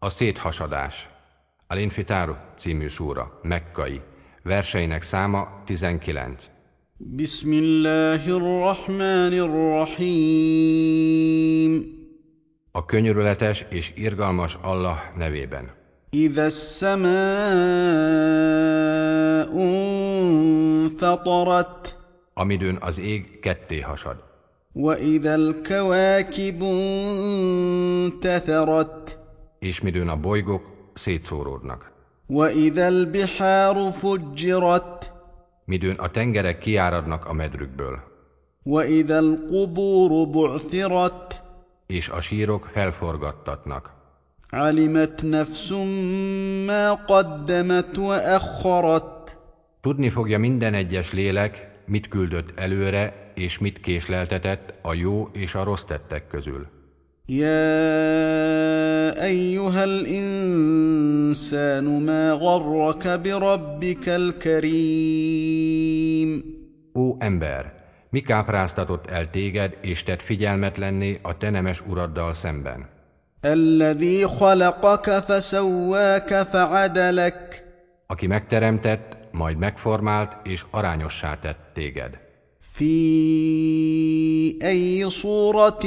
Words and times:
A 0.00 0.10
széthasadás. 0.10 1.08
Al-Infitáru 1.66 2.34
című 2.56 2.86
súra, 2.86 3.40
mekkai. 3.42 4.00
Verseinek 4.42 5.02
száma 5.02 5.62
19. 5.64 6.50
بسم 6.98 7.52
الله 7.52 8.36
الرحمن 8.36 9.32
الرحيم 10.02 10.94
A 12.72 12.84
könyörületes 12.84 13.64
és 13.68 13.92
irgalmas 13.94 14.58
Allah 14.62 14.98
nevében. 15.16 15.74
إذا 16.12 16.46
السماء 16.46 17.06
انفطرت 20.86 21.96
Amidőn 22.34 22.76
az 22.80 22.98
ég 22.98 23.38
ketté 23.40 23.80
hasad. 23.80 24.16
وإذا 24.72 25.34
الكواكب 25.34 26.62
انتثرت 28.12 29.18
És 29.60 29.80
midőn 29.80 30.08
a 30.08 30.16
bolygók 30.16 30.90
szétszóródnak. 30.94 31.92
وإذا 32.28 32.86
البحار 32.86 33.90
فجرت 33.90 35.12
Midőn 35.64 35.96
a 35.96 36.10
tengerek 36.10 36.58
kiáradnak 36.58 37.26
a 37.26 37.32
medrükből. 37.32 38.00
وإذا 38.64 39.18
القبور 39.18 40.26
بعثرت 40.26 41.42
És 41.86 42.08
a 42.08 42.20
sírok 42.20 42.68
felforgattatnak. 42.72 43.94
علمت 44.52 45.24
نفس 45.24 45.72
ما 46.66 46.92
قدمت 46.92 47.98
وأخرت 47.98 49.36
Tudni 49.80 50.10
fogja 50.10 50.38
minden 50.38 50.74
egyes 50.74 51.12
lélek, 51.12 51.70
mit 51.86 52.08
küldött 52.08 52.58
előre, 52.58 53.32
és 53.34 53.58
mit 53.58 53.80
késleltetett 53.80 54.74
a 54.82 54.94
jó 54.94 55.28
és 55.32 55.54
a 55.54 55.64
rossz 55.64 55.82
tettek 55.82 56.26
közül. 56.26 56.66
يا 57.30 57.64
أيها 59.24 59.84
الإنسان 59.84 61.26
ما 62.02 62.32
غرك 62.32 63.08
بربك 63.08 64.08
الكريم 64.08 65.76
Ó 66.94 67.16
ember, 67.18 67.72
mi 68.10 68.20
kápráztatott 68.20 69.06
el 69.06 69.30
téged, 69.30 69.76
és 69.80 70.02
tett 70.02 70.22
figyelmetlenné 70.22 71.18
a 71.22 71.36
te 71.36 71.50
nemes 71.50 71.82
uraddal 71.88 72.32
szemben? 72.32 72.88
الذي 73.44 74.26
خلقك 74.26 75.10
فسواك 75.10 76.42
فعدلك 76.42 77.64
Aki 78.06 78.26
megteremtett, 78.26 79.16
majd 79.32 79.58
megformált 79.58 80.36
és 80.42 80.64
arányossá 80.70 81.38
tett 81.38 81.58
téged. 81.74 82.20
في 82.76 84.58
أي 84.62 85.10
صورة 85.10 85.80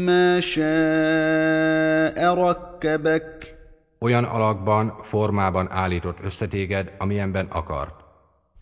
ما 0.00 0.40
شاء 0.40 2.34
ركبك 2.34 3.54
Olyan 3.98 4.24
alakban, 4.24 4.92
formában 5.02 5.70
állított 5.70 6.18
össze 6.22 6.46
téged, 6.46 6.92
amilyenben 6.98 7.46
akart. 7.46 8.04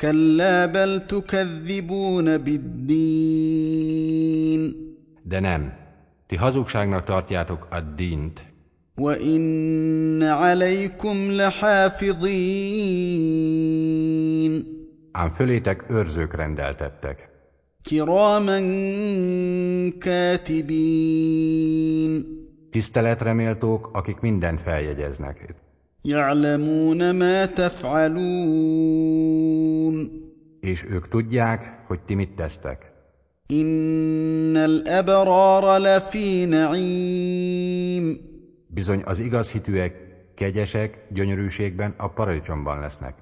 كلا 0.01 0.67
بل 0.67 1.07
تكذبون 1.07 2.39
بالدين 2.39 3.75
De 5.23 5.41
nem, 5.41 5.73
ti 6.27 6.37
hazugságnak 6.37 7.05
tartjátok 7.05 7.67
a 7.71 7.81
dint, 7.81 8.43
وإن 8.99 10.23
عليكم 10.23 11.31
لحافظين 11.31 12.25
ám 15.13 15.31
fölétek 15.35 15.85
őrzők 15.89 16.35
rendeltettek. 16.35 17.29
Kiraman 17.84 18.64
katibin. 20.00 21.46
Tiszteletreméltók, 22.72 23.90
akik 23.94 24.20
mindent 24.20 24.62
feljegyeznek. 24.62 25.56
Ya'lamuna 26.02 27.12
ma 27.14 27.46
taf'alun. 27.56 28.20
És 30.60 30.86
ők 30.90 31.08
tudják, 31.08 31.84
hogy 31.88 32.00
ti 32.00 32.16
mit 32.16 32.36
tesztek. 32.36 32.92
Innal 33.48 34.82
abrara 34.86 35.78
lafi 35.78 36.46
na'im. 36.50 38.20
Bizony 38.68 39.02
az 39.06 39.20
igaz 39.20 39.52
hitűek, 39.52 39.96
kegyesek, 40.36 41.06
gyönyörűségben 41.10 41.94
a 41.98 42.08
paradicsomban 42.08 42.80
lesznek. 42.80 43.16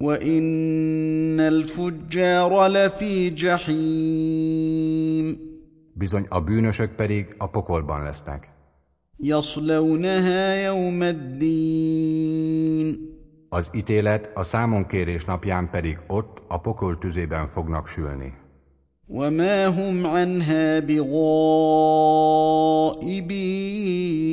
وإن 0.00 1.40
الفجار 1.40 2.66
لفي 2.68 3.30
جحيم 3.30 4.70
Bizony 5.94 6.26
a 6.28 6.40
bűnösök 6.40 6.94
pedig 6.94 7.34
a 7.38 7.46
pokolban 7.50 8.02
lesznek. 8.02 8.48
يصلونها 9.22 10.54
يوم 10.64 11.02
الدين 11.02 12.98
Az 13.48 13.70
ítélet 13.72 14.30
a 14.34 14.42
számonkérés 14.44 15.24
napján 15.24 15.70
pedig 15.70 15.98
ott 16.06 16.42
a 16.48 16.60
pokol 16.60 16.98
tüzében 16.98 17.48
fognak 17.48 17.86
sülni. 17.88 18.34
وما 19.08 19.66
هم 19.66 20.06
عنها 20.06 20.80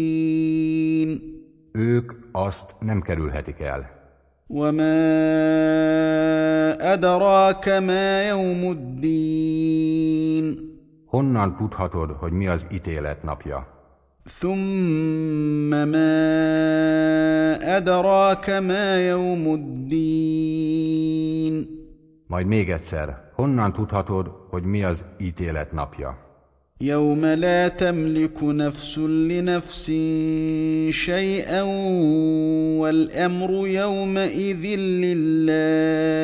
بغائبين 0.07 1.21
Ők 1.71 2.11
azt 2.31 2.75
nem 2.79 3.01
kerülhetik 3.01 3.59
el. 3.59 4.00
وما 4.51 4.93
أدراك 6.93 7.69
ما 7.69 8.27
يوم 8.27 8.71
الدين 8.71 10.67
Honnan 11.07 11.55
tudhatod, 11.57 12.11
hogy 12.19 12.31
mi 12.31 12.47
az 12.47 12.67
ítélet 12.71 13.23
napja? 13.23 13.67
ثم 14.29 15.69
ما 15.69 16.17
أدراك 17.77 18.49
ما 18.49 19.07
يوم 19.07 19.53
الدين 19.53 20.87
Majd 22.27 22.47
még 22.47 22.69
egyszer, 22.69 23.31
honnan 23.35 23.73
tudhatod, 23.73 24.31
hogy 24.49 24.63
mi 24.63 24.83
az 24.83 25.03
ítélet 25.19 25.71
napja? 25.71 26.17
يوم 26.81 27.25
لا 27.25 27.67
تملك 27.67 28.43
نفس 28.43 28.97
لنفس 28.97 29.85
شيئا 30.89 31.63
والأمر 32.81 33.49
يومئذ 33.67 34.63
لله 35.03 36.17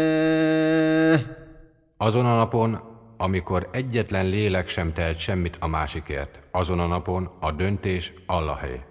Azon 1.97 2.25
a 2.25 2.35
napon, 2.35 2.81
amikor 3.17 3.69
egyetlen 3.71 4.29
lélek 4.29 4.67
sem 4.67 4.93
tehet 4.93 5.17
semmit 5.17 5.57
a 5.59 5.67
másikért, 5.67 6.39
azon 6.51 6.79
a 6.79 6.87
napon 6.87 7.29
a 7.39 7.51
döntés 7.51 8.13
Allahé. 8.25 8.86